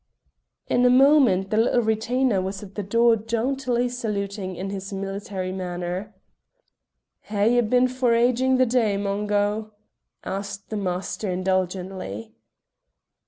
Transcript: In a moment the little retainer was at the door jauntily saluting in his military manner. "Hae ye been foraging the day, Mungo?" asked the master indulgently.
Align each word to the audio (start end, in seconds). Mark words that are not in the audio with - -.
In 0.65 0.83
a 0.83 0.89
moment 0.89 1.51
the 1.51 1.57
little 1.57 1.83
retainer 1.83 2.41
was 2.41 2.63
at 2.63 2.73
the 2.73 2.81
door 2.81 3.15
jauntily 3.15 3.87
saluting 3.87 4.55
in 4.55 4.71
his 4.71 4.91
military 4.91 5.51
manner. 5.51 6.15
"Hae 7.25 7.53
ye 7.53 7.61
been 7.61 7.87
foraging 7.87 8.57
the 8.57 8.65
day, 8.65 8.97
Mungo?" 8.97 9.73
asked 10.23 10.71
the 10.71 10.75
master 10.77 11.29
indulgently. 11.29 12.33